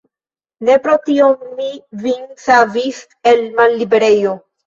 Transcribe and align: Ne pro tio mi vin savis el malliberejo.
Ne 0.69 0.75
pro 0.85 0.95
tio 1.09 1.27
mi 1.59 1.67
vin 2.05 2.25
savis 2.45 3.03
el 3.33 3.43
malliberejo. 3.61 4.35